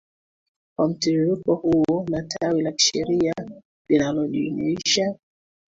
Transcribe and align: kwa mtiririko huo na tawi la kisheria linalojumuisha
kwa 0.77 0.87
mtiririko 0.89 1.55
huo 1.55 2.05
na 2.09 2.23
tawi 2.23 2.61
la 2.61 2.71
kisheria 2.71 3.33
linalojumuisha 3.89 5.15